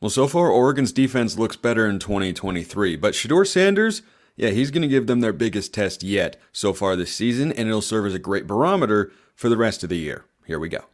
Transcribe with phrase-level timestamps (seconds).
[0.00, 4.02] Well, so far, Oregon's defense looks better in 2023, but Shedeur Sanders,
[4.36, 7.68] yeah, he's going to give them their biggest test yet so far this season, and
[7.68, 10.24] it'll serve as a great barometer for the rest of the year.
[10.46, 10.84] Here we go.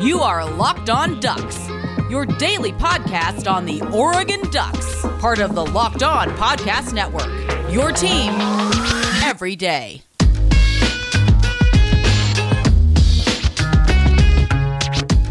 [0.00, 1.68] You are Locked On Ducks,
[2.10, 7.30] your daily podcast on the Oregon Ducks, part of the Locked On Podcast Network.
[7.72, 8.32] Your team
[9.22, 10.02] every day.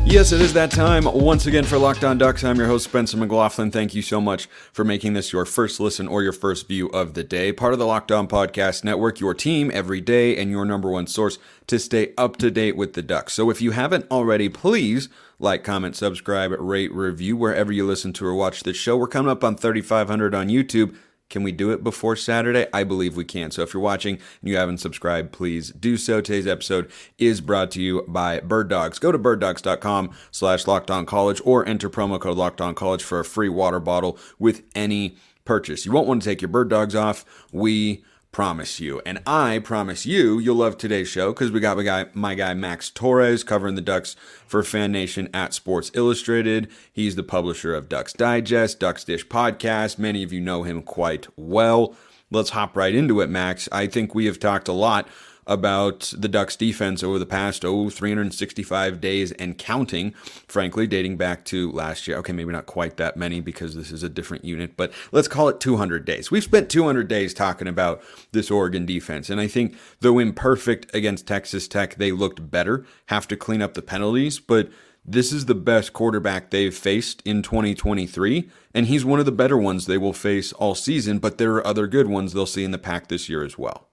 [0.03, 2.43] Yes, it is that time once again for Locked On Ducks.
[2.43, 3.71] I'm your host, Spencer McLaughlin.
[3.71, 7.13] Thank you so much for making this your first listen or your first view of
[7.13, 7.53] the day.
[7.53, 11.07] Part of the Locked On Podcast Network, your team every day, and your number one
[11.07, 11.37] source
[11.67, 13.33] to stay up to date with the Ducks.
[13.33, 15.07] So if you haven't already, please
[15.39, 18.97] like, comment, subscribe, rate, review wherever you listen to or watch this show.
[18.97, 20.95] We're coming up on 3,500 on YouTube.
[21.31, 22.67] Can we do it before Saturday?
[22.73, 23.51] I believe we can.
[23.51, 26.21] So if you're watching and you haven't subscribed, please do so.
[26.21, 28.99] Today's episode is brought to you by Bird Dogs.
[28.99, 34.19] Go to birddogs.com slash college or enter promo code college for a free water bottle
[34.37, 35.85] with any purchase.
[35.85, 37.25] You won't want to take your bird dogs off.
[37.51, 39.01] We promise you.
[39.05, 42.53] And I promise you, you'll love today's show because we got my guy, my guy
[42.53, 44.15] Max Torres covering the Ducks
[44.47, 46.69] for Fan Nation at Sports Illustrated.
[46.91, 49.97] He's the publisher of Ducks Digest, Ducks Dish Podcast.
[49.97, 51.95] Many of you know him quite well.
[52.29, 53.67] Let's hop right into it, Max.
[53.71, 55.07] I think we have talked a lot
[55.47, 60.11] about the Ducks defense over the past, oh, 365 days and counting,
[60.47, 62.17] frankly, dating back to last year.
[62.17, 65.49] Okay, maybe not quite that many because this is a different unit, but let's call
[65.49, 66.31] it 200 days.
[66.31, 71.27] We've spent 200 days talking about this Oregon defense, and I think, though imperfect against
[71.27, 74.69] Texas Tech, they looked better, have to clean up the penalties, but
[75.03, 79.57] this is the best quarterback they've faced in 2023, and he's one of the better
[79.57, 82.71] ones they will face all season, but there are other good ones they'll see in
[82.71, 83.90] the pack this year as well.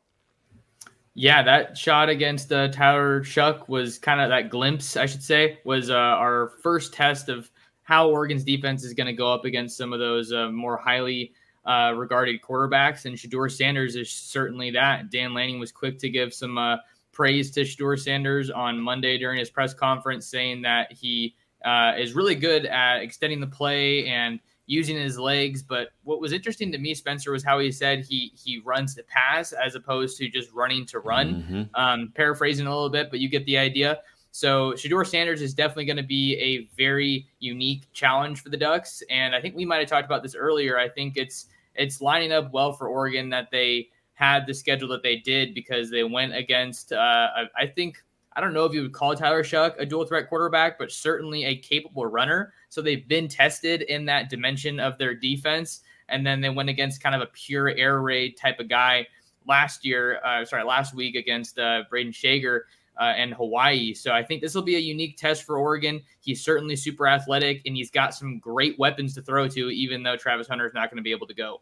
[1.21, 5.59] Yeah, that shot against uh, Tyler Shough was kind of that glimpse, I should say,
[5.65, 7.51] was uh, our first test of
[7.83, 11.33] how Oregon's defense is going to go up against some of those uh, more highly
[11.67, 13.05] uh, regarded quarterbacks.
[13.05, 15.11] And Shedeur Sanders is certainly that.
[15.11, 16.77] Dan Lanning was quick to give some uh,
[17.11, 21.35] praise to Shedeur Sanders on Monday during his press conference, saying that he
[21.65, 25.63] uh, is really good at extending the play and using his legs.
[25.63, 29.03] But what was interesting to me, Spencer, was how he said he he runs to
[29.03, 31.43] pass as opposed to just running to run.
[31.43, 31.63] Mm-hmm.
[31.75, 33.99] Um, paraphrasing a little bit, but you get the idea.
[34.31, 39.03] So Shedeur Sanders is definitely going to be a very unique challenge for the Ducks,
[39.11, 40.79] and I think we might have talked about this earlier.
[40.79, 45.03] I think it's it's lining up well for Oregon that they had the schedule that
[45.03, 48.03] they did because they went against uh, I think
[48.39, 51.45] I don't know if you would call Tyler Shough a dual threat quarterback, but certainly
[51.45, 52.53] a capable runner.
[52.69, 55.81] So they've been tested in that dimension of their defense.
[56.09, 59.09] And then they went against kind of a pure air raid type of guy
[59.49, 62.67] last year, uh, sorry, last week against uh, Brayden Schager
[63.01, 63.93] uh, and Hawaii.
[63.93, 66.01] So I think this will be a unique test for Oregon.
[66.21, 70.17] He's certainly super athletic and he's got some great weapons to throw to, even though
[70.17, 71.61] Travis Hunter is not going to be able to go.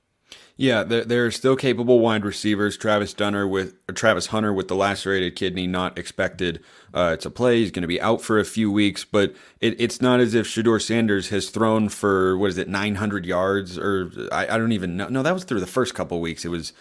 [0.59, 2.79] Yeah, they're still capable wide receivers.
[2.79, 6.61] Travis Dunner with Travis Hunter with the lacerated kidney, not expected
[6.95, 7.59] uh, to play.
[7.59, 10.47] He's going to be out for a few weeks, but it, it's not as if
[10.47, 14.97] Shedeur Sanders has thrown for what is it, 900 yards or I, I don't even
[14.97, 15.09] know.
[15.09, 16.47] No, that was through the first couple weeks.
[16.47, 16.73] It was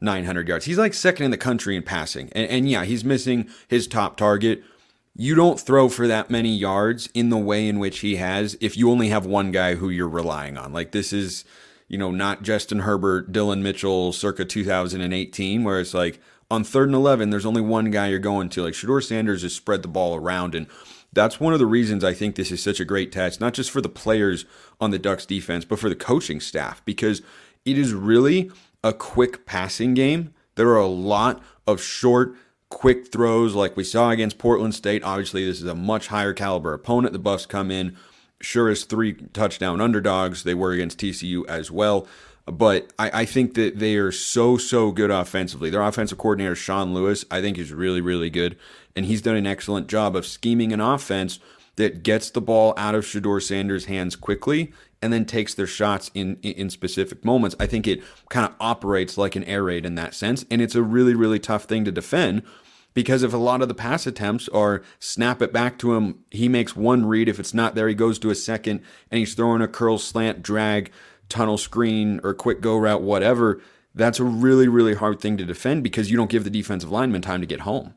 [0.00, 0.64] 900 yards.
[0.64, 4.16] He's like second in the country in passing, and, and yeah, he's missing his top
[4.16, 4.64] target.
[5.14, 8.76] You don't throw for that many yards in the way in which he has if
[8.76, 10.72] you only have one guy who you're relying on.
[10.72, 11.44] Like this is
[11.90, 16.94] you know, not Justin Herbert, Dillon Mitchell circa 2018, where it's like on third and
[16.94, 18.62] 11, there's only one guy you're going to.
[18.62, 20.54] Like Shedeur Sanders has spread the ball around.
[20.54, 20.68] And
[21.12, 23.72] that's one of the reasons I think this is such a great test, not just
[23.72, 24.44] for the players
[24.80, 27.22] on the Ducks defense, but for the coaching staff, because
[27.64, 28.52] it is really
[28.84, 30.32] a quick passing game.
[30.54, 32.36] There are a lot of short,
[32.68, 35.02] quick throws like we saw against Portland State.
[35.02, 37.12] Obviously, this is a much higher caliber opponent.
[37.12, 37.96] The Buffs come in
[38.40, 40.44] sure as three touchdown underdogs.
[40.44, 42.06] They were against TCU as well.
[42.46, 45.70] But I, I, think that they are so, so good offensively.
[45.70, 48.56] Their offensive coordinator, Sean Lewis, I think is really, really good.
[48.96, 51.38] And he's done an excellent job of scheming an offense
[51.76, 56.10] that gets the ball out of Shedeur Sanders' hands quickly and then takes their shots
[56.14, 57.56] in, in specific moments.
[57.60, 60.44] I think it kind of operates like an air raid in that sense.
[60.50, 62.42] And it's a really, really tough thing to defend
[62.94, 66.48] because if a lot of the pass attempts are snap it back to him, he
[66.48, 67.28] makes one read.
[67.28, 70.42] If it's not there, he goes to a second and he's throwing a curl, slant,
[70.42, 70.90] drag,
[71.28, 73.60] tunnel screen, or quick go route, whatever.
[73.94, 77.22] That's a really, really hard thing to defend because you don't give the defensive lineman
[77.22, 77.94] time to get home.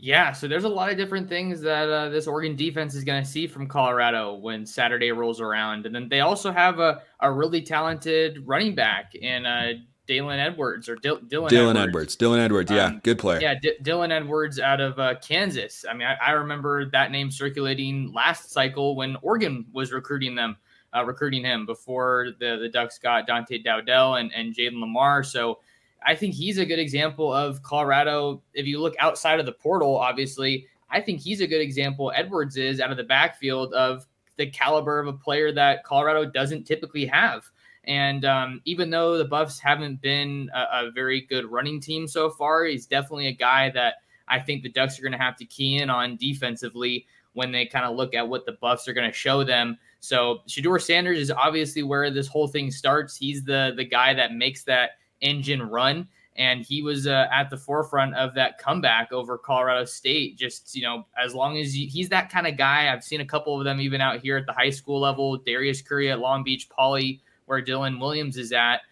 [0.00, 3.20] Yeah, so there's a lot of different things that uh, this Oregon defense is going
[3.22, 5.86] to see from Colorado when Saturday rolls around.
[5.86, 9.72] And then they also have a, a really talented running back in uh,
[10.08, 11.50] Daylen Edwards or D- Dylan.
[11.50, 11.88] Dylan Edwards.
[11.88, 12.16] Edwards.
[12.16, 12.70] Dylan Edwards.
[12.70, 13.40] Yeah, um, good player.
[13.40, 15.84] Yeah, D- Dylan Edwards out of uh, Kansas.
[15.88, 20.56] I mean, I, I, remember that name circulating last cycle when Oregon was recruiting them,
[20.96, 25.24] uh, recruiting him before the the Ducks got Dante Dowdell and and Jayden Limar.
[25.24, 25.60] So.
[26.06, 28.40] I think he's a good example of Colorado.
[28.54, 32.12] If you look outside of the portal, obviously, I think he's a good example.
[32.14, 34.06] Edwards is out of the backfield of
[34.36, 37.50] the caliber of a player that Colorado doesn't typically have.
[37.88, 42.28] And um, even though the Buffs haven't been a, a, very good running team so
[42.28, 43.94] far, he's definitely a guy that
[44.28, 47.64] I think the Ducks are going to have to key in on defensively when they
[47.64, 49.78] kind of look at what the Buffs are going to show them.
[50.00, 53.16] So Shedeur Sanders is obviously where this whole thing starts.
[53.16, 54.90] He's the the guy that makes that
[55.22, 56.08] engine run
[56.38, 60.38] and he was uh, at the forefront of that comeback over Colorado State.
[60.38, 63.26] Just you know, as long as you, he's that kind of guy, I've seen a
[63.26, 65.36] couple of them even out here at the high school level.
[65.36, 68.82] Darius Curry at Long Beach Poly, where Dylan Williams is at.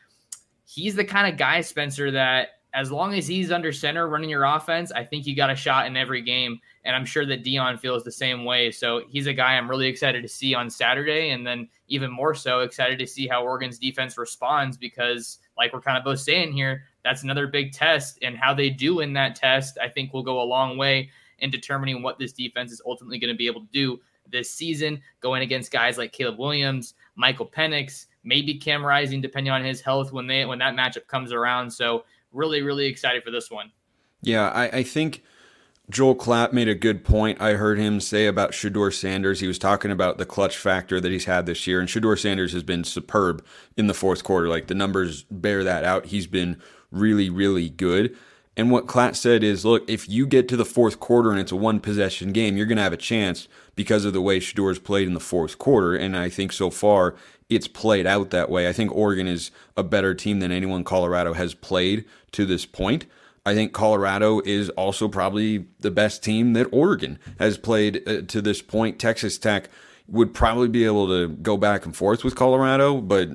[0.64, 4.44] He's the kind of guy, Spencer, that as long as he's under center running your
[4.44, 6.60] offense, I think you got a shot in every game.
[6.84, 8.70] And I'm sure that Deion feels the same way.
[8.70, 11.30] So he's a guy I'm really excited to see on Saturday.
[11.30, 15.80] And then even more so excited to see how Oregon's defense responds because, like we're
[15.80, 18.18] kind of both saying here, that's another big test.
[18.20, 21.50] And how they do in that test, I think will go a long way in
[21.50, 24.00] determining what this defense is ultimately going to be able to do
[24.30, 29.64] this season, going against guys like Caleb Williams, Michael Penix, maybe Cam Rising, depending on
[29.64, 31.70] his health when they when that matchup comes around.
[31.70, 33.70] So really, really excited for this one.
[34.20, 35.22] Yeah, I, I think
[35.88, 37.40] Joel Klatt made a good point.
[37.40, 39.40] I heard him say about Shedeur Sanders.
[39.40, 42.52] He was talking about the clutch factor that he's had this year, and Shedeur Sanders
[42.52, 43.44] has been superb
[43.76, 44.48] in the fourth quarter.
[44.48, 46.06] Like the numbers bear that out.
[46.06, 48.16] He's been really, really good.
[48.56, 51.52] And what Klatt said is, look, if you get to the fourth quarter and it's
[51.52, 54.78] a one possession game, you're going to have a chance because of the way Shedeur's
[54.78, 55.94] played in the fourth quarter.
[55.94, 57.14] And I think so far
[57.48, 58.68] it's played out that way.
[58.68, 63.06] I think Oregon is a better team than anyone Colorado has played to this point.
[63.44, 68.42] I think Colorado is also probably the best team that Oregon has played uh, to
[68.42, 68.98] this point.
[68.98, 69.70] Texas Tech
[70.08, 73.28] would probably be able to go back and forth with Colorado, but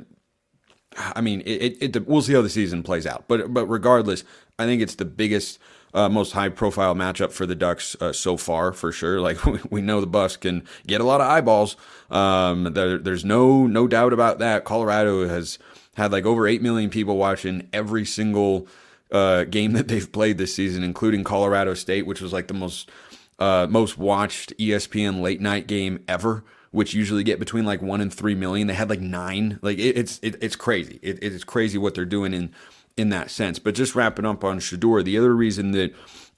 [0.98, 3.26] I mean, it, it, it, we'll see how the season plays out.
[3.28, 4.26] But but regardless,
[4.60, 5.60] I think it's the biggest,
[5.94, 9.20] uh, most high profile matchup for the Ducks uh, so far for sure.
[9.20, 11.76] Like we, know the Buffs can get a lot of eyeballs.
[12.10, 14.64] Um, there, there's no no doubt about that.
[14.64, 15.60] Colorado has
[15.96, 18.68] had like over eight million people watching every single
[19.12, 22.90] uh, game that they've played this season, including Colorado State, which was like the most
[23.40, 28.14] uh, most watched ESPN late night game ever which usually get between like one and
[28.14, 28.68] three million.
[28.68, 29.60] They had like nine.
[29.62, 31.00] Like it, it's it, it's crazy.
[31.02, 32.54] It, it's crazy what they're doing in
[32.98, 33.60] in that sense.
[33.60, 35.94] But just wrapping up on Shedeur, the other reason that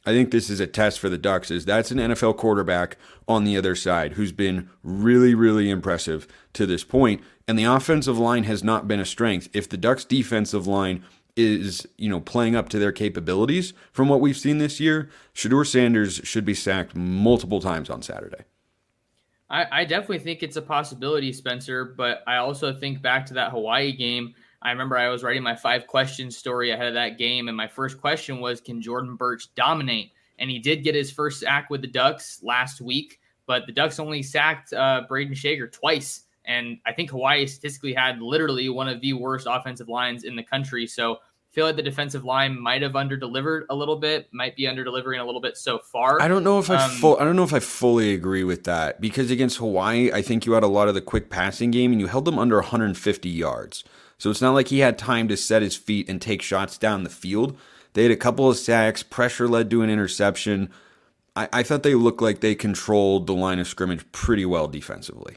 [0.06, 2.98] I think this is a test for the Ducks is that's an NFL quarterback
[3.28, 7.22] on the other side who's been really, really impressive to this point.
[7.48, 9.50] And the offensive line has not been a strength.
[9.54, 11.04] If the Ducks defensive line
[11.36, 15.66] is, you know, playing up to their capabilities from what we've seen this year, Shedeur
[15.66, 18.44] Sanders should be sacked multiple times on Saturday.
[19.50, 21.86] I, I definitely think it's a possibility, Spencer.
[21.86, 24.36] But I also think back to that Hawaii game.
[24.64, 27.68] I remember I was writing my five questions story ahead of that game, and my
[27.68, 31.82] first question was, "Can Jordan Burch dominate?" And he did get his first sack with
[31.82, 36.94] the Ducks last week, but the Ducks only sacked uh, Brayden Schager twice, and I
[36.94, 40.88] think Hawaii statistically had literally one of the worst offensive lines in the country.
[40.88, 41.20] So
[41.54, 45.24] feel like the defensive line might have underdelivered a little bit, might be underdelivering a
[45.24, 46.20] little bit so far.
[46.20, 48.64] I don't know if I um, full, I don't know if I fully agree with
[48.64, 51.92] that because against Hawaii, I think you had a lot of the quick passing game
[51.92, 53.84] and you held them under 150 yards.
[54.24, 57.04] So it's not like he had time to set his feet and take shots down
[57.04, 57.58] the field.
[57.92, 60.70] They had a couple of sacks, pressure led to an interception.
[61.36, 65.36] I, I thought they looked like they controlled the line of scrimmage pretty well defensively.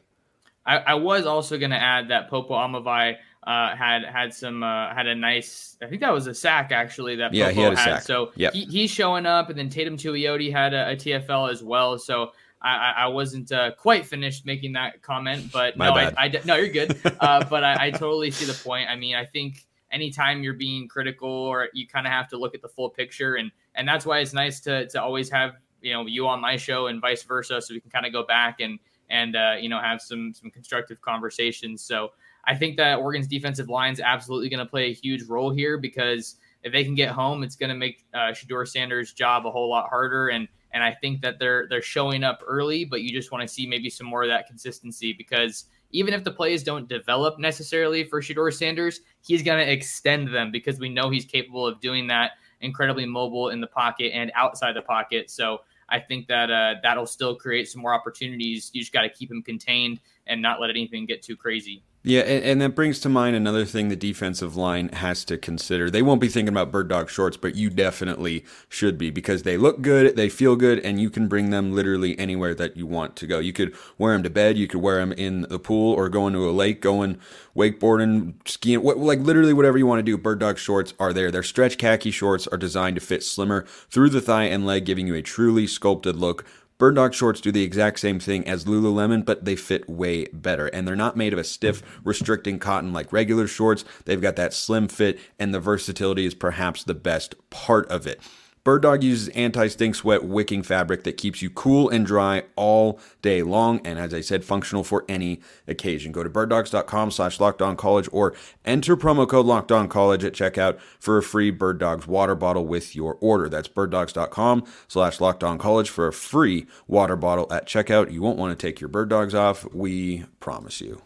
[0.65, 4.95] I, I was also going to add that Popo Aumavae uh, had had some uh,
[4.95, 5.77] had a nice.
[5.83, 7.85] I think that was a sack actually that yeah Popo he had a had.
[7.85, 8.03] sack.
[8.03, 8.53] So yep.
[8.53, 11.99] he, he's showing up, and then Teitum Tuioti had a, a TFL as well.
[11.99, 12.31] So
[12.63, 15.95] I, I wasn't uh, quite finished making that comment, but My no.
[15.95, 16.99] I, I, no, you're good.
[17.21, 18.89] Uh, but I, I totally see the point.
[18.91, 22.55] I mean, I think anytime you're being critical, or you kind of have to look
[22.55, 25.93] at the full picture, and and that's why it's nice to to always have you
[25.93, 28.61] know you on my show and vice versa, so we can kind of go back
[28.61, 31.83] and and uh, you know have some some constructive conversations.
[31.83, 32.13] So
[32.45, 35.79] I think that Oregon's defensive line is absolutely going to play a huge role here
[35.79, 39.51] because if they can get home, it's going to make uh, Shedeur Sanders' job a
[39.51, 40.29] whole lot harder.
[40.29, 43.49] And and I think that they're they're showing up early, but you just want to
[43.49, 48.05] see maybe some more of that consistency because even if the plays don't develop necessarily
[48.05, 52.07] for Shedeur Sanders, he's going to extend them because we know he's capable of doing
[52.09, 52.33] that.
[52.61, 55.31] Incredibly mobile in the pocket and outside the pocket.
[55.31, 58.71] So I think that uh, that'll still create some more opportunities.
[58.75, 61.83] You just got to keep him contained and not let anything get too crazy.
[62.09, 65.91] Yeah, and, and, that brings to mind another thing the defensive line has to consider.
[65.91, 69.57] They won't be thinking about bird dog shorts, but you definitely should be because they
[69.57, 73.17] look good, they feel good, and you can bring them literally anywhere that you want
[73.17, 73.41] to go.
[73.41, 76.33] You could wear them to bed, you could wear them in the pool or going
[76.35, 77.19] to a lake, going
[77.57, 80.17] wakeboarding, skiing, like literally whatever you want to do.
[80.17, 81.33] Bird dog shorts are there.
[81.33, 85.09] Their stretch khaki shorts are designed to fit slimmer through the thigh and leg, giving
[85.09, 86.45] you a truly sculpted look
[86.79, 90.67] Bird dog shorts do the exact same thing as Lululemon, but they fit way better.
[90.67, 93.85] And they're not made of a stiff, restricting cotton like regular shorts.
[94.05, 98.21] They've got that slim fit, and the versatility is perhaps the best part of it.
[98.67, 103.45] Bird Dog uses anti-stink sweat wicking fabric that keeps you cool and dry all day
[103.45, 106.11] long, and as I said, functional for any occasion.
[106.11, 107.39] Go to birddogs.com slash
[107.77, 109.47] college or enter promo code
[109.89, 113.49] college at checkout for a free Bird Dogs water bottle with your order.
[113.49, 115.19] That's birddogs.com slash
[115.59, 118.11] college for a free water bottle at checkout.
[118.11, 121.06] You won't want to take your Bird Dogs off, we promise you.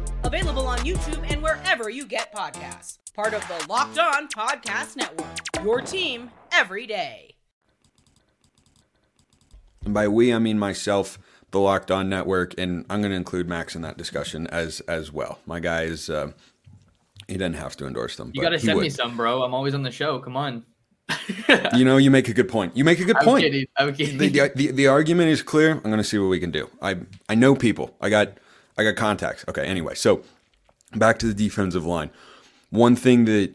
[0.23, 2.99] Available on YouTube and wherever you get podcasts.
[3.15, 5.63] Part of the Locked On Podcast Network.
[5.63, 7.35] Your team every day.
[9.83, 11.17] And by we, I mean myself,
[11.49, 15.11] the Locked On Network, and I'm going to include Max in that discussion as as
[15.11, 15.39] well.
[15.45, 16.09] My guy is.
[16.09, 16.31] Uh,
[17.27, 18.31] he didn't have to endorse them.
[18.33, 18.83] You got to send would.
[18.83, 19.41] me some, bro.
[19.43, 20.19] I'm always on the show.
[20.19, 20.65] Come on.
[21.75, 22.75] you know, you make a good point.
[22.75, 23.43] You make a good I'm point.
[23.45, 23.65] Kidding.
[23.77, 24.17] I'm kidding.
[24.17, 25.71] The, the, the argument is clear.
[25.71, 26.69] I'm going to see what we can do.
[26.81, 26.97] I
[27.29, 27.95] I know people.
[28.01, 28.37] I got
[28.81, 29.45] I got contacts.
[29.47, 30.23] Okay, anyway, so
[30.95, 32.09] back to the defensive line.
[32.69, 33.53] One thing that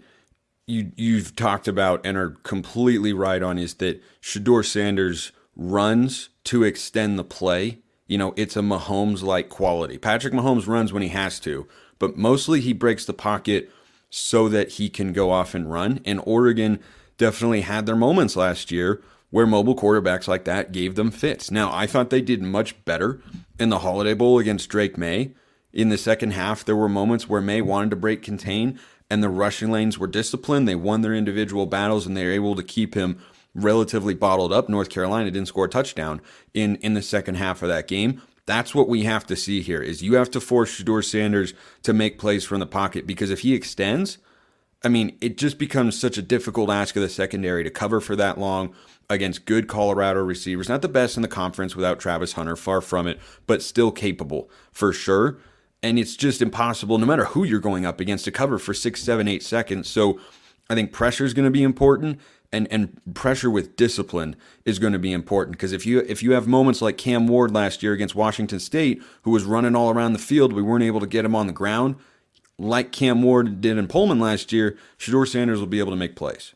[0.67, 6.63] you you've talked about and are completely right on is that Shedeur Sanders runs to
[6.63, 7.79] extend the play.
[8.07, 9.99] You know, it's a Mahomes like quality.
[9.99, 11.67] Patrick Mahomes runs when he has to,
[11.99, 13.71] but mostly he breaks the pocket
[14.11, 16.01] so that he can go off and run.
[16.05, 16.79] And Oregon
[17.19, 19.03] definitely had their moments last year
[19.37, 21.51] where mobile quarterbacks like that gave them fits.
[21.51, 23.21] Now, I thought they did much better
[23.61, 25.35] in the Holiday Bowl against Drake Maye.
[25.75, 29.29] In the second half, there were moments where Maye wanted to break contain and the
[29.29, 30.67] rushing lanes were disciplined.
[30.67, 33.19] They won their individual battles and they were able to keep him
[33.55, 34.71] relatively bottled up.
[34.71, 36.23] North Carolina didn't score a touchdown
[36.55, 38.23] in, in the second half of that game.
[38.47, 41.53] That's what we have to see here is you have to force Shedeur Sanders
[41.83, 44.17] to make plays from the pocket because if he extends,
[44.87, 48.15] I mean, it just becomes such a difficult ask of the secondary to cover for
[48.15, 48.73] that long
[49.11, 50.69] against good Colorado receivers.
[50.69, 54.49] Not the best in the conference without Travis Hunter, far from it, but still capable
[54.71, 55.39] for sure.
[55.83, 59.03] And it's just impossible, no matter who you're going up against, to cover for six,
[59.03, 59.89] seven, eight seconds.
[59.89, 60.21] So
[60.71, 62.21] I think pressure is going to be important.
[62.53, 66.31] And, and pressure with discipline is going to be important because if you if you
[66.31, 70.13] have moments like Cam Ward last year against Washington State, who was running all around
[70.13, 71.97] the field, we weren't able to get him on the ground,
[72.59, 74.77] like Cam Ward did in Pullman last year.
[74.99, 76.55] Shedeur Sanders will be able to make plays.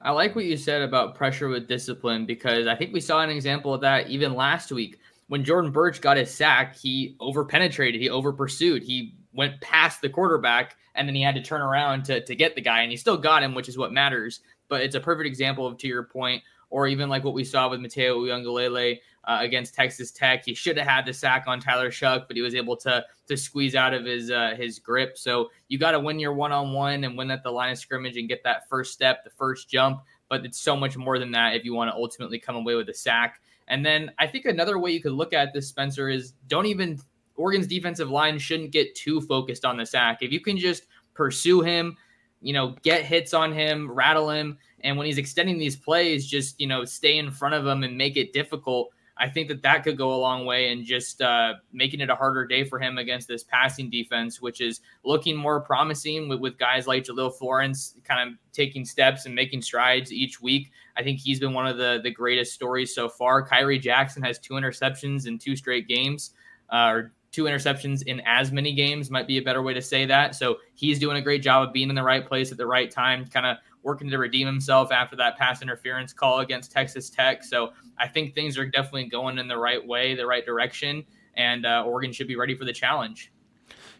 [0.00, 3.30] I like what you said about pressure with discipline because I think we saw an
[3.30, 6.76] example of that even last week when Jordan Burch got his sack.
[6.76, 11.62] He overpenetrated, he overpursued, he went past the quarterback, and then he had to turn
[11.62, 14.40] around to, to get the guy, and he still got him, which is what matters.
[14.68, 17.68] But it's a perfect example of, to your point, or even like what we saw
[17.68, 20.44] with Matayo Uiagalelei uh, against Texas Tech.
[20.44, 23.36] He should have had the sack on Tyler Shough, but he was able to to
[23.36, 25.16] squeeze out of his uh, his grip.
[25.16, 27.78] So you got to win your one on one and win at the line of
[27.78, 30.02] scrimmage and get that first step, the first jump.
[30.28, 32.88] But it's so much more than that if you want to ultimately come away with
[32.88, 33.40] a sack.
[33.68, 36.98] And then I think another way you could look at this, Spencer, is don't even
[37.36, 40.18] Oregon's defensive line shouldn't get too focused on the sack.
[40.20, 41.96] If you can just pursue him,
[42.40, 46.60] you know, get hits on him, rattle him, and when he's extending these plays, just
[46.60, 48.90] you know, stay in front of him and make it difficult.
[49.22, 52.16] I think that that could go a long way in just uh, making it a
[52.16, 56.58] harder day for him against this passing defense, which is looking more promising with, with
[56.58, 60.72] guys like Jahlil Florence kind of taking steps and making strides each week.
[60.96, 63.46] I think he's been one of the, the greatest stories so far.
[63.46, 66.32] Khyree Jackson has two interceptions in two straight games,
[66.72, 70.04] uh, or two interceptions in as many games, might be a better way to say
[70.04, 70.34] that.
[70.34, 72.90] So he's doing a great job of being in the right place at the right
[72.90, 77.42] time, kind of working to redeem himself after that pass interference call against Texas Tech.
[77.42, 81.66] So I think things are definitely going in the right way, the right direction, and
[81.66, 83.32] uh, Oregon should be ready for the challenge.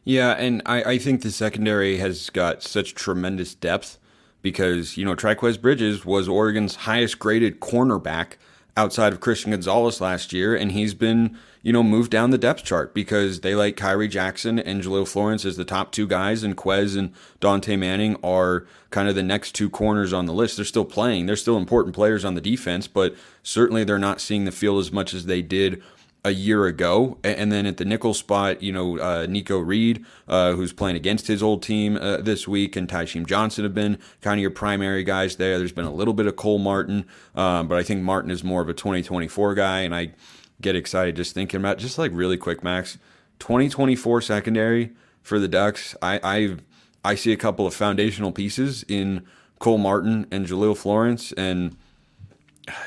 [0.04, 3.98] Yeah, and I, I think the secondary has got such tremendous depth
[4.42, 8.32] because, you know, Trikweze Bridges was Oregon's highest graded cornerback
[8.76, 12.64] outside of Christian Gonzalez last year, and he's been you know moved down the depth
[12.64, 16.56] chart because they like Khyree Jackson and Jahlil Florence as the top two guys, and
[16.56, 20.56] Quez and Dontae Manning are kind of the next two corners on the list.
[20.56, 24.44] They're still playing; they're still important players on the defense, but certainly they're not seeing
[24.44, 25.82] the field as much as they did
[26.24, 27.18] a year ago.
[27.24, 31.26] And then at the nickel spot, you know, uh, Nikko Reed, uh, who's playing against
[31.26, 35.02] his old team uh, this week, and Tysheem Johnson have been kind of your primary
[35.02, 35.58] guys there.
[35.58, 38.62] There's been a little bit of Cole Martin, um, but I think Martin is more
[38.62, 39.80] of a 2024 guy.
[39.80, 40.12] And I
[40.60, 42.98] get excited just thinking about just like really quick, Max,
[43.40, 45.96] 2024 secondary for the Ducks.
[46.00, 46.56] I, I,
[47.04, 49.26] I see a couple of foundational pieces in
[49.58, 51.32] Cole Martin and Jahlil Florence.
[51.32, 51.76] And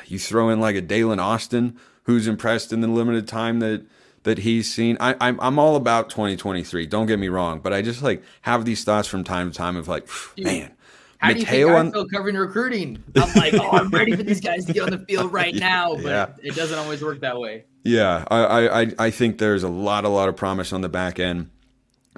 [0.05, 3.85] you throw in like a Daylen Austin who's impressed in the limited time that
[4.23, 4.97] that he's seen.
[4.99, 6.85] I, I'm I'm all about 2023.
[6.87, 9.75] Don't get me wrong, but I just like have these thoughts from time to time
[9.75, 10.07] of like,
[10.37, 10.71] man.
[11.17, 13.03] How Mateo do you think I feel covering recruiting?
[13.15, 15.95] I'm like, oh, I'm ready for these guys to get on the field right now,
[15.95, 16.27] but yeah.
[16.43, 17.63] it doesn't always work that way.
[17.83, 21.17] Yeah, I, I I think there's a lot a lot of promise on the back
[21.17, 21.49] end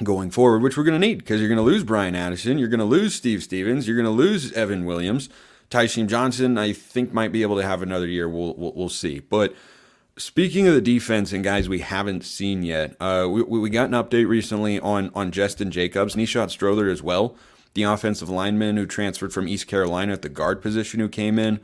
[0.03, 2.69] going forward, which we're going to need because you're going to lose Bryan Addison, you're
[2.69, 5.29] going to lose Steve Stephens, you're going to lose Evan Williams,
[5.69, 6.57] Tysheem Johnson.
[6.57, 8.27] I think might be able to have another year.
[8.29, 9.53] We'll we'll, we'll see, but
[10.17, 13.91] Speaking of the defense and guys we haven't seen yet, uh, we, we got an
[13.91, 17.35] update recently on on Jestin Jacobs, Nishad Strother as well,
[17.75, 21.59] the offensive lineman who transferred from East Carolina at the guard position who came in.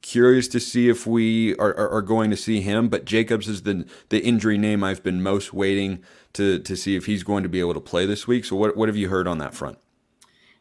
[0.00, 3.64] Curious to see if we are, are, are going to see him, but Jacobs is
[3.64, 6.02] the the injury name I've been most waiting
[6.32, 8.46] to to see if he's going to be able to play this week.
[8.46, 9.76] So what what have you heard on that front?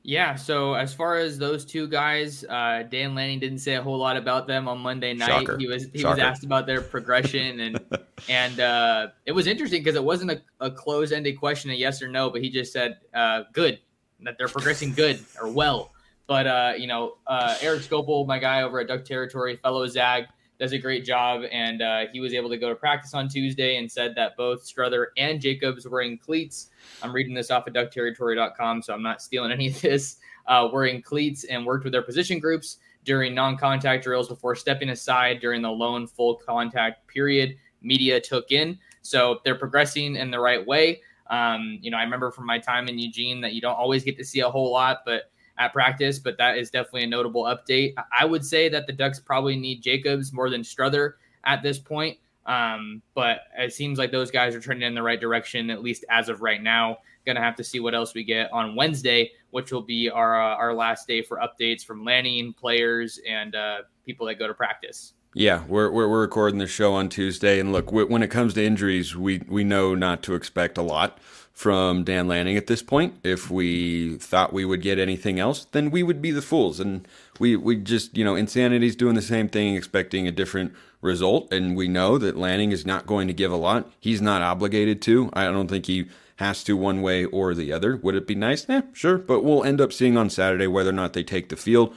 [0.09, 3.99] Yeah, so as far as those two guys, uh, Dan Lanning didn't say a whole
[3.99, 5.27] lot about them on Monday night.
[5.27, 5.55] Shocker.
[5.59, 6.15] He was he Shocker.
[6.15, 7.79] was asked about their progression and
[8.27, 12.01] and uh, it was interesting because it wasn't a, a close ended question, a yes
[12.01, 13.77] or no, but he just said uh, good
[14.21, 15.91] that they're progressing good or well.
[16.25, 20.25] But uh, you know, uh, Eric Skopil, my guy over at Duck Territory, fellow Zag,
[20.59, 23.77] does a great job, and uh, he was able to go to practice on Tuesday
[23.77, 26.69] and said that both Strother and Jacobs were in cleats.
[27.01, 30.17] I'm reading this off of duckterritory.com, so I'm not stealing any of this.
[30.47, 34.89] Uh, were in cleats and worked with their position groups during non-contact drills before stepping
[34.89, 38.77] aside during the lone full contact period media took in.
[39.01, 41.01] So they're progressing in the right way.
[41.29, 44.17] Um, you know, I remember from my time in Eugene that you don't always get
[44.17, 47.93] to see a whole lot, but at practice, but that is definitely a notable update.
[48.17, 52.17] I would say that the Ducks probably need Jacobs more than Strother at this point.
[52.45, 56.03] Um, but it seems like those guys are trending in the right direction, at least
[56.09, 56.97] as of right now.
[57.25, 60.55] Gonna have to see what else we get on Wednesday, which will be our uh,
[60.55, 65.13] our last day for updates from Lanning, players, and uh, people that go to practice.
[65.35, 68.65] Yeah, we're, we're, we're recording the show on Tuesday, and look, when it comes to
[68.65, 71.19] injuries, we we know not to expect a lot
[71.59, 73.15] from Dan Lanning at this point.
[73.21, 76.79] If we thought we would get anything else, then we would be the fools.
[76.79, 77.05] And
[77.37, 81.51] we, we just, you know, Insanity's doing the same thing, expecting a different result.
[81.51, 83.91] And we know that Lanning is not going to give a lot.
[83.99, 85.31] He's not obligated to.
[85.33, 86.05] I don't think he
[86.37, 87.97] has to one way or the other.
[87.97, 88.65] Would it be nice?
[88.69, 89.17] Eh, sure.
[89.17, 91.93] But we'll end up seeing on Saturday whether or not they take the field.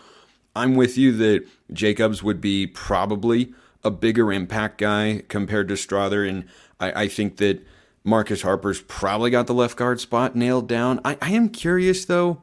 [0.57, 6.25] I'm with you that Jacobs would be probably a bigger impact guy compared to Strother.
[6.25, 6.46] And
[6.81, 7.64] I, I think that
[8.05, 11.01] Marcus Harper's probably got the left guard spot nailed down.
[11.05, 12.43] I, I am curious though,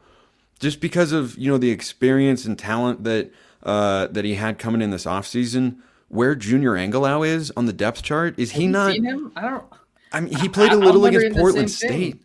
[0.60, 3.32] just because of you know the experience and talent that
[3.64, 8.04] uh, that he had coming in this offseason, where Junior Angilau is on the depth
[8.04, 8.38] chart.
[8.38, 8.92] Is he not?
[9.36, 9.66] I don't.
[10.12, 12.22] I mean, he played a little against Portland State.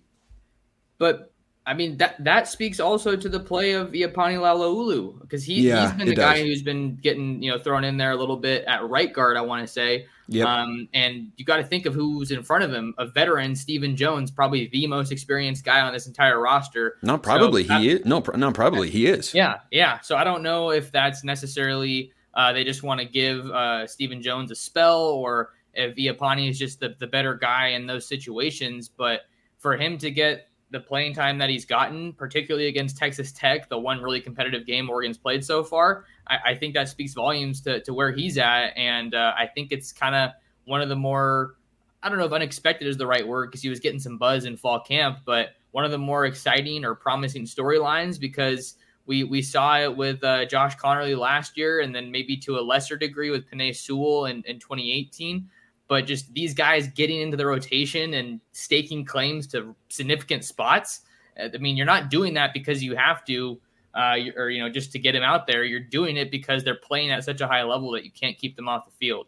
[0.98, 1.33] But
[1.66, 5.82] I mean that that speaks also to the play of Iapani Laloulu because he, yeah,
[5.88, 6.42] he's been the guy does.
[6.42, 9.36] who's been getting you know thrown in there a little bit at right guard.
[9.38, 10.46] I want to say, Yep.
[10.46, 12.94] um, and you got to think of who's in front of him.
[12.98, 16.96] A veteran, Steven Jones, probably the most experienced guy on this entire roster.
[17.02, 18.04] Not probably So he is.
[18.04, 19.32] No, pr- not probably he is.
[19.32, 20.00] Yeah, yeah.
[20.00, 24.20] So I don't know if that's necessarily uh, they just want to give uh, Steven
[24.20, 28.88] Jones a spell or if Iapani is just the, the better guy in those situations.
[28.88, 29.22] But
[29.58, 33.78] for him to get the playing time that he's gotten, particularly against Texas Tech, the
[33.78, 37.80] one really competitive game Oregon's played so far, I, I think that speaks volumes to,
[37.82, 38.76] to where he's at.
[38.76, 40.30] And uh, I think it's kind of
[40.64, 41.54] one of the more,
[42.02, 44.44] I don't know if unexpected is the right word because he was getting some buzz
[44.46, 49.42] in fall camp, but one of the more exciting or promising storylines because we we
[49.42, 53.30] saw it with uh, Josh Conerly last year, and then maybe to a lesser degree
[53.30, 55.48] with Penei Sewell in, in 2018.
[55.88, 61.02] But just these guys getting into the rotation and staking claims to significant spots.
[61.38, 63.60] Uh, I mean, you're not doing that because you have to,
[63.94, 65.62] uh, or you know, just to get him out there.
[65.62, 68.56] You're doing it because they're playing at such a high level that you can't keep
[68.56, 69.26] them off the field.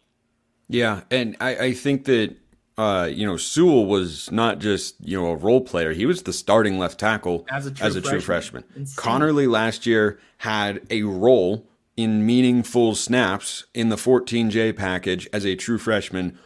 [0.67, 2.35] Yeah, and I, I think that
[2.77, 6.33] uh, you know Sewell was not just you know a role player; he was the
[6.33, 8.21] starting left tackle As a true true freshman.
[8.21, 8.63] freshman.
[8.75, 8.95] Insane.
[9.03, 11.66] Connerly last year had a role
[11.97, 16.37] in meaningful snaps in the 14J package as a true freshman,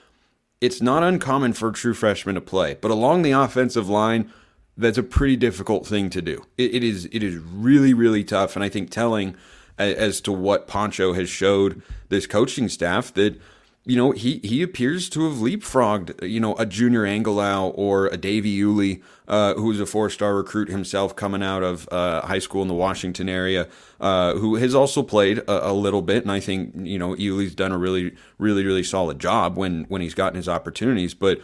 [0.61, 2.77] it's not uncommon for a true freshman to play.
[2.79, 4.31] But along the offensive line,
[4.77, 6.45] that's a pretty difficult thing to do.
[6.57, 9.35] it, it is it is really really tough, and I think telling
[9.77, 13.39] as to what Poncho has showed this coaching staff that
[13.83, 18.17] you know, he he appears to have leapfrogged, you know, a Junior Angilau or a
[18.17, 22.67] Davey Iuli, uh, who's a four-star recruit himself coming out of uh, high school in
[22.67, 23.67] the Washington area,
[23.99, 27.55] uh, who has also played a, a, little bit, and I think you know Iuli's
[27.55, 31.15] done a really, really, really solid job when when he's gotten his opportunities.
[31.15, 31.41] But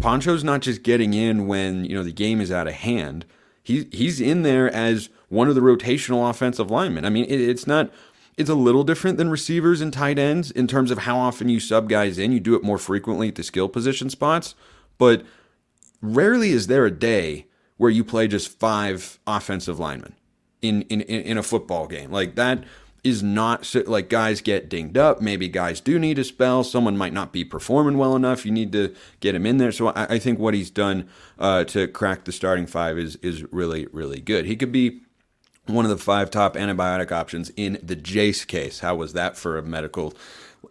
[0.00, 3.24] Poncho's not just getting in when you know the game is out of hand.
[3.60, 7.04] He he's in there as one of the rotational offensive linemen.
[7.04, 7.90] I mean, it, it's not
[8.36, 11.60] it's a little different than receivers and tight ends in terms of how often you
[11.60, 12.32] sub guys in.
[12.32, 14.54] You do it more frequently at the skill position spots,
[14.98, 15.24] but
[16.00, 20.14] rarely is there a day where you play just five offensive linemen
[20.62, 22.10] in in in a football game.
[22.10, 22.64] Like that
[23.04, 25.20] is not like guys get dinged up.
[25.20, 26.62] Maybe guys do need a spell.
[26.62, 28.46] Someone might not be performing well enough.
[28.46, 29.72] You need to get him in there.
[29.72, 33.42] So I, I think what he's done uh, to crack the starting five is is
[33.52, 34.46] really really good.
[34.46, 35.00] He could be
[35.66, 38.80] one of the five top antibiotic options in the Jase case.
[38.80, 40.14] How was that for a medical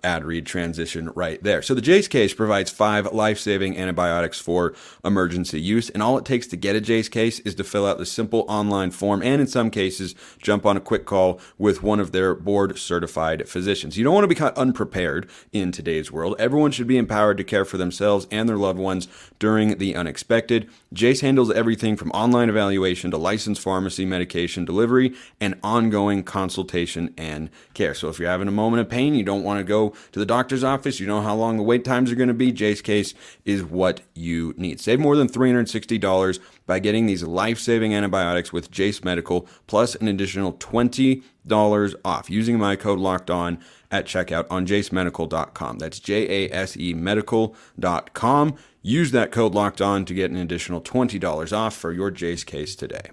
[0.03, 1.61] ad read transition right there.
[1.61, 4.73] So the Jase case provides five life-saving antibiotics for
[5.03, 7.97] emergency use, and all it takes to get a Jase case is to fill out
[7.97, 11.99] the simple online form, and in some cases, jump on a quick call with one
[11.99, 13.97] of their board-certified physicians.
[13.97, 16.35] You don't want to be caught unprepared in today's world.
[16.39, 19.07] Everyone should be empowered to care for themselves and their loved ones
[19.39, 20.69] during the unexpected.
[20.93, 27.49] Jase handles everything from online evaluation to licensed pharmacy medication delivery and ongoing consultation and
[27.73, 27.93] care.
[27.93, 30.25] So if you're having a moment of pain, you don't want to go to the
[30.25, 32.51] doctor's office, you know how long the wait times are going to be.
[32.51, 33.13] Jase Case
[33.45, 34.79] is what you need.
[34.79, 40.07] Save more than $360 by getting these life saving antibiotics with Jase Medical, plus an
[40.07, 43.59] additional $20 off using my code locked on
[43.91, 45.79] at checkout on jasemedical.com.
[45.79, 48.55] That's J A S E medical.com.
[48.81, 52.75] Use that code locked on to get an additional $20 off for your Jase case
[52.75, 53.11] today.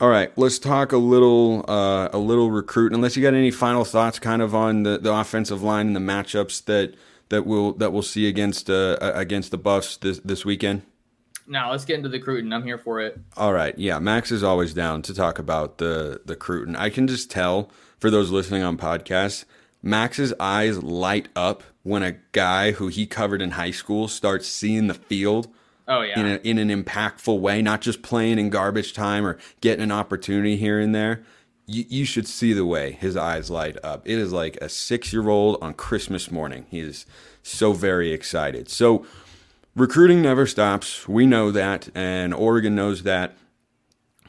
[0.00, 2.92] All right, let's talk a little uh, a little recruit.
[2.92, 6.00] Unless you got any final thoughts, kind of on the, the offensive line and the
[6.00, 6.94] matchups that
[7.30, 10.82] that we'll that we'll see against uh, against the Buffs this this weekend.
[11.48, 12.52] Now let's get into the Cruton.
[12.52, 13.18] I'm here for it.
[13.36, 16.76] All right, yeah, Max is always down to talk about the the Cruton.
[16.76, 19.46] I can just tell for those listening on podcasts,
[19.82, 24.86] Max's eyes light up when a guy who he covered in high school starts seeing
[24.86, 25.48] the field
[25.88, 26.20] Oh yeah.
[26.20, 29.90] In, a, in an impactful way, not just playing in garbage time or getting an
[29.90, 31.22] opportunity here and there.
[31.66, 34.06] You, you should see the way his eyes light up.
[34.06, 36.66] It is like a six year old on Christmas morning.
[36.70, 37.06] He is
[37.42, 38.68] so very excited.
[38.68, 39.06] So
[39.74, 41.08] recruiting never stops.
[41.08, 43.36] We know that, and Oregon knows that.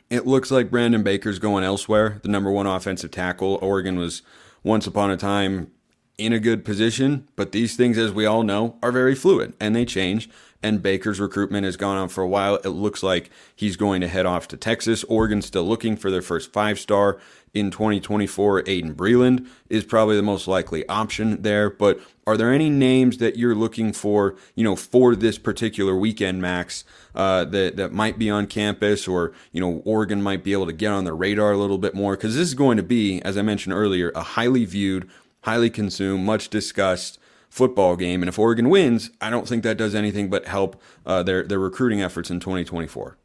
[0.09, 3.59] It looks like Brandon Baker's going elsewhere, the number one offensive tackle.
[3.61, 4.21] Oregon was
[4.63, 5.71] once upon a time
[6.17, 9.75] in a good position, but these things, as we all know, are very fluid and
[9.75, 10.29] they change
[10.61, 12.55] and Baker's recruitment has gone on for a while.
[12.55, 15.03] It looks like he's going to head off to Texas.
[15.05, 17.19] Oregon's still looking for their first five star
[17.53, 18.63] in 2024.
[18.63, 21.69] Aiden Breland is probably the most likely option there.
[21.69, 26.41] But are there any names that you're looking for, you know, for this particular weekend,
[26.41, 26.83] Max,
[27.15, 30.73] uh, that that might be on campus, or you know, Oregon might be able to
[30.73, 32.15] get on the radar a little bit more?
[32.15, 35.09] Because this is going to be, as I mentioned earlier, a highly viewed,
[35.41, 37.17] highly consumed, much discussed
[37.49, 38.21] football game.
[38.21, 41.59] And if Oregon wins, I don't think that does anything but help uh, their their
[41.59, 43.17] recruiting efforts in 2024.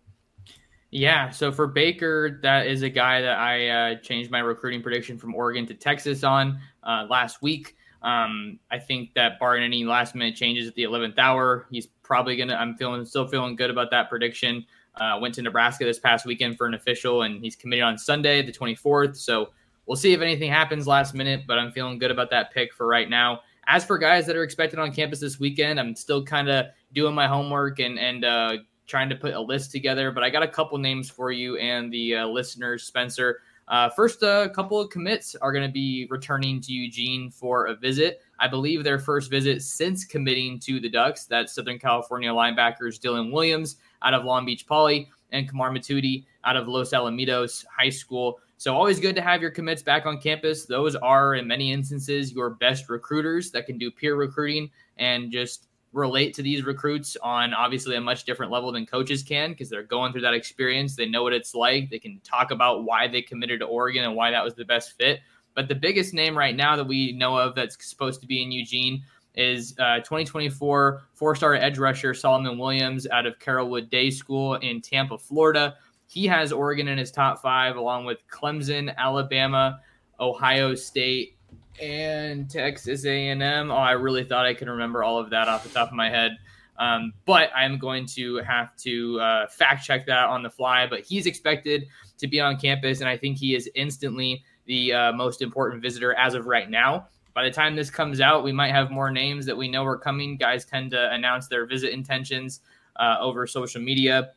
[0.90, 5.18] Yeah, so for Baker, that is a guy that I uh, changed my recruiting prediction
[5.18, 7.74] from Oregon to Texas on uh, last week.
[8.00, 12.37] Um, I think that barring any last minute changes at the 11th hour, he's probably
[12.37, 12.54] gonna.
[12.54, 14.64] I'm feeling still feeling good about that prediction.
[14.94, 18.42] Uh, went to Nebraska this past weekend for an official, and he's committed on Sunday,
[18.42, 19.16] the 24th.
[19.16, 19.50] So
[19.87, 22.87] we'll see if anything happens last minute, but I'm feeling good about that pick for
[22.87, 23.40] right now.
[23.66, 27.14] As for guys that are expected on campus this weekend, I'm still kind of doing
[27.14, 30.11] my homework and and uh, trying to put a list together.
[30.11, 33.40] But I got a couple names for you and the uh, listeners, Spencer.
[33.66, 37.74] Uh, first, a couple of commits are going to be returning to Eugene for a
[37.74, 38.20] visit.
[38.38, 41.24] I believe their first visit since committing to the Ducks.
[41.24, 46.57] That's Southern California linebackers Dylan Williams out of Long Beach Poly and Kamar Mothudi out
[46.57, 48.38] of Los Alamitos High School.
[48.57, 50.64] So always good to have your commits back on campus.
[50.64, 55.67] Those are in many instances your best recruiters that can do peer recruiting and just
[55.93, 59.83] relate to these recruits on obviously a much different level than coaches can because they're
[59.83, 60.97] going through that experience.
[60.97, 61.88] They know what it's like.
[61.88, 64.97] They can talk about why they committed to Oregon and why that was the best
[64.97, 65.21] fit.
[65.55, 68.51] But the biggest name right now that we know of that's supposed to be in
[68.51, 69.05] Eugene
[69.37, 75.19] is uh, 2024 four-star edge rusher Solomon Williams out of Carrollwood Day School in Tampa,
[75.19, 75.77] Florida.
[76.07, 79.81] He has Oregon in his top five, along with Clemson, Alabama,
[80.21, 81.37] Ohio State,
[81.81, 83.71] and Texas A&M.
[83.71, 86.09] Oh, I really thought I could remember all of that off the top of my
[86.09, 86.37] head.
[86.79, 90.87] Um, but I'm going to have to uh, fact check that on the fly.
[90.87, 91.87] But he's expected
[92.19, 96.14] to be on campus, and I think he is instantly the uh, most important visitor
[96.14, 97.09] as of right now.
[97.35, 99.99] By the time this comes out, we might have more names that we know are
[99.99, 100.37] coming.
[100.37, 102.61] Guys tend to announce their visit intentions
[102.97, 104.31] uh, over social media.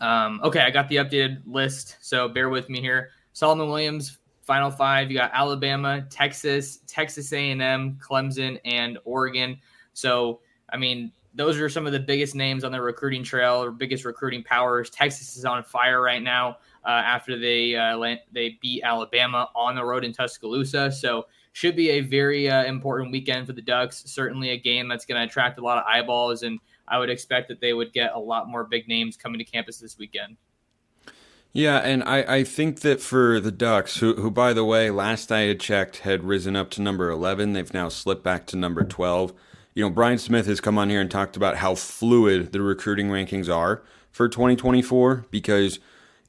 [0.00, 3.10] Um, okay, I got the updated list, so bear with me here.
[3.32, 5.10] Solomon Williams, final five.
[5.10, 9.58] You got Alabama, Texas, Texas A&M, Clemson, and Oregon.
[9.92, 10.40] So,
[10.72, 14.04] I mean, those are some of the biggest names on the recruiting trail or biggest
[14.04, 14.90] recruiting powers.
[14.90, 19.84] Texas is on fire right now uh, after they uh, they beat Alabama on the
[19.84, 20.90] road in Tuscaloosa.
[20.90, 24.02] So should be a very uh, important weekend for the Ducks.
[24.06, 26.58] Certainly a game that's going to attract a lot of eyeballs, and
[26.90, 29.78] I would expect that they would get a lot more big names coming to campus
[29.78, 30.36] this weekend.
[31.52, 35.32] Yeah, and I, I think that for the Ducks, who, who, by the way, last
[35.32, 38.84] I had checked, had risen up to number 11, they've now slipped back to number
[38.84, 39.32] 12
[39.74, 43.08] you know, Brian Smith has come on here and talked about how fluid the recruiting
[43.08, 45.78] rankings are for 2024 because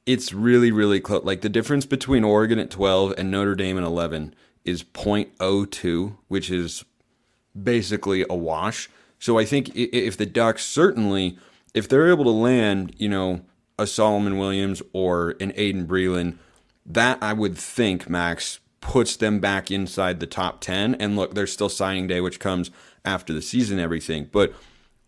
[0.06, 1.24] it's really, really close.
[1.24, 6.50] Like the difference between Oregon at 12 and Notre Dame at 11 is 0.02, which
[6.50, 6.84] is
[7.60, 8.88] basically a wash.
[9.22, 11.38] So I think if the Ducks certainly,
[11.74, 13.42] if they're able to land, you know,
[13.78, 16.38] a Solomon Williams or an Aiden Breland,
[16.84, 20.96] that I would think, Max, puts them back inside the top 10.
[20.96, 22.72] And look, there's still signing day, which comes
[23.04, 24.28] after the season everything.
[24.32, 24.54] But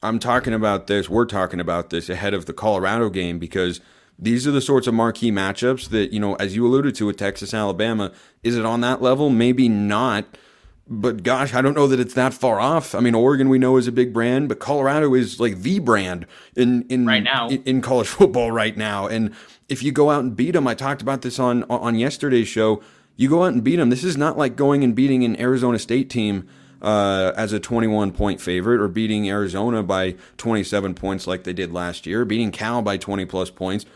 [0.01, 3.81] I'm talking about this, we're talking about this ahead of the Colorado game because
[4.17, 7.17] these are the sorts of marquee matchups that, you know, as you alluded to with
[7.17, 8.13] Texas, Alabama,
[8.45, 9.29] is it on that level?
[9.29, 10.39] Maybe not.
[10.87, 12.95] But gosh, I don't know that it's that far off.
[12.95, 16.27] I mean, Oregon we know is a big brand, but Colorado is like the brand
[16.57, 19.07] in in right now in, in college football right now.
[19.07, 19.35] And
[19.69, 22.83] if you go out and beat them, I talked about this on on yesterday's show.
[23.17, 23.91] You go out and beat them.
[23.91, 26.49] This is not like going and beating an Arizona State team
[26.83, 31.73] uh, as a 21 point favorite or beating Arizona by 27 points like they did
[31.73, 33.87] last year, beating Cal by 20 plus points.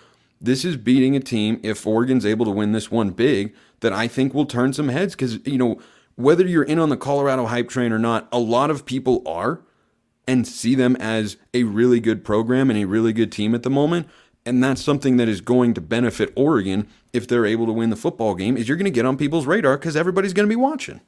[0.40, 4.08] This is beating a team, if Oregon's able to win this one big, that I
[4.08, 5.14] think will turn some heads.
[5.14, 5.80] Because, you know,
[6.18, 9.60] whether you're in on the Colorado hype train or not, a lot of people are
[10.26, 13.70] and see them as a really good program and a really good team at the
[13.70, 14.08] moment.
[14.44, 17.96] And that's something that is going to benefit Oregon if they're able to win the
[17.96, 20.56] football game is you're going to get on people's radar because everybody's going to be
[20.56, 21.00] watching.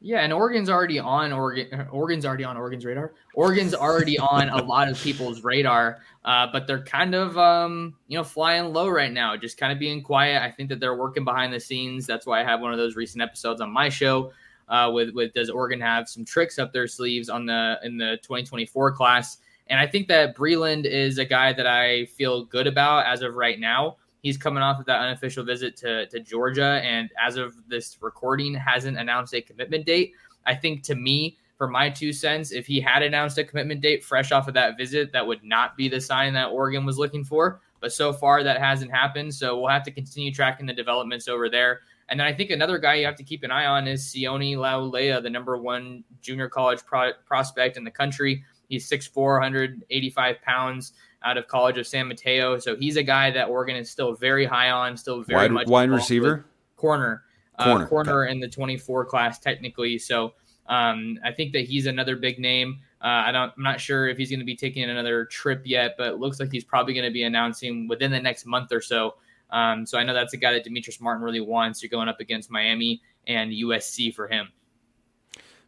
[0.00, 1.88] Yeah, and Oregon's already on Oregon.
[1.90, 3.14] Oregon's already on Oregon's radar.
[3.34, 8.16] Oregon's already on a lot of people's radar, uh, but they're kind of um, you
[8.16, 10.40] know flying low right now, just kind of being quiet.
[10.40, 12.06] I think that they're working behind the scenes.
[12.06, 14.30] That's why I have one of those recent episodes on my show
[14.68, 18.18] uh, with with Does Oregon have some tricks up their sleeves on the in the
[18.22, 19.38] 2024 class?
[19.66, 23.34] And I think that Breland is a guy that I feel good about as of
[23.34, 23.96] right now.
[24.22, 28.54] He's coming off of that unofficial visit to, to Georgia, and as of this recording,
[28.54, 30.12] hasn't announced a commitment date.
[30.44, 34.04] I think to me, for my two cents, if he had announced a commitment date
[34.04, 37.24] fresh off of that visit, that would not be the sign that Oregon was looking
[37.24, 37.60] for.
[37.80, 39.34] But so far, that hasn't happened.
[39.34, 41.80] So we'll have to continue tracking the developments over there.
[42.08, 44.56] And then I think another guy you have to keep an eye on is Sione
[44.56, 48.44] Laulea, the number one junior college pro- prospect in the country.
[48.68, 50.92] He's 6'4, 185 pounds
[51.24, 52.58] out of College of San Mateo.
[52.58, 55.66] So he's a guy that Oregon is still very high on, still very wide, much
[55.66, 57.24] wide receiver, corner,
[57.58, 59.98] corner, uh, corner in the 24 class technically.
[59.98, 60.34] So
[60.68, 62.80] um, I think that he's another big name.
[63.00, 65.94] Uh, I don't, I'm not sure if he's going to be taking another trip yet,
[65.96, 68.80] but it looks like he's probably going to be announcing within the next month or
[68.80, 69.14] so.
[69.50, 71.82] Um, so I know that's a guy that Demetrius Martin really wants.
[71.82, 74.48] You're going up against Miami and USC for him.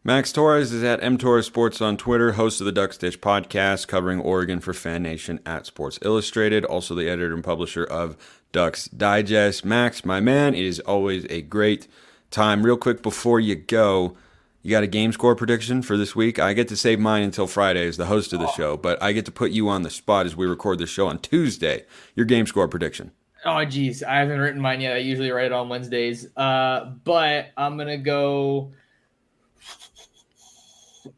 [0.03, 4.19] Max Torres is at MTorres Sports on Twitter, host of the Ducks Dish podcast, covering
[4.19, 8.17] Oregon for Fan Nation at Sports Illustrated, also the editor and publisher of
[8.51, 9.63] Ducks Digest.
[9.63, 11.87] Max, my man, it is always a great
[12.31, 12.65] time.
[12.65, 14.17] Real quick before you go,
[14.63, 16.39] you got a game score prediction for this week?
[16.39, 19.13] I get to save mine until Friday as the host of the show, but I
[19.13, 21.85] get to put you on the spot as we record the show on Tuesday.
[22.17, 23.11] Your game score prediction.
[23.45, 24.03] Oh, geez.
[24.03, 24.97] I haven't written mine yet.
[24.97, 26.27] I usually write it on Wednesdays.
[26.39, 28.73] Uh, but I'm to go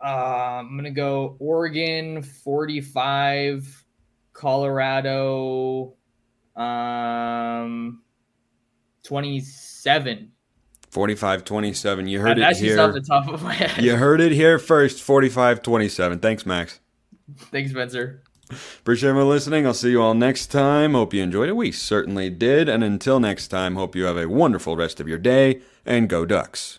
[0.03, 0.07] uh,
[0.61, 3.85] I'm gonna go Oregon 45,
[4.33, 5.95] Colorado
[6.57, 8.03] um
[9.05, 10.33] 27.
[10.90, 12.07] 45 27.
[12.07, 12.81] You heard it here.
[12.81, 13.83] off the top of my head.
[13.83, 15.03] You heard it here first.
[15.03, 16.18] 45 27.
[16.18, 16.81] Thanks, Max.
[17.51, 18.23] Thanks, Spencer.
[18.81, 19.66] Appreciate everyone listening.
[19.66, 20.92] I'll see you all next time.
[20.92, 21.57] Hope you enjoyed it.
[21.57, 22.68] We certainly did.
[22.68, 26.27] And until next time, hope you have a wonderful rest of your day and go
[26.27, 26.79] Ducks.